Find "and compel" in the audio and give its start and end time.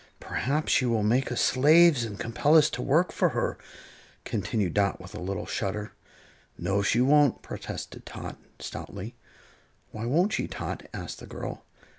2.05-2.55